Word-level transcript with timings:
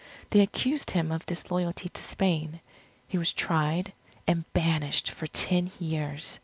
They 0.31 0.39
accused 0.39 0.89
him 0.89 1.11
of 1.11 1.27
disloyalty 1.27 1.87
to 1.89 2.01
Spain. 2.01 2.59
He 3.07 3.19
was 3.19 3.33
tried, 3.33 3.93
and 4.25 4.51
banished 4.51 5.11
for 5.11 5.27
ten 5.27 5.71
years. 5.79 6.39